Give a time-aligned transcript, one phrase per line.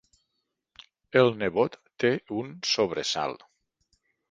[1.21, 2.11] El nebot té
[2.41, 3.49] un sobresalt.